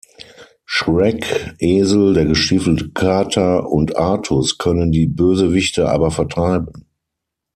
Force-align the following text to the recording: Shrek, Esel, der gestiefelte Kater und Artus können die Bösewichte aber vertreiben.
Shrek, 0.65 1.53
Esel, 1.59 2.15
der 2.15 2.25
gestiefelte 2.25 2.89
Kater 2.89 3.69
und 3.69 3.97
Artus 3.97 4.57
können 4.57 4.91
die 4.91 5.05
Bösewichte 5.05 5.91
aber 5.91 6.09
vertreiben. 6.09 6.87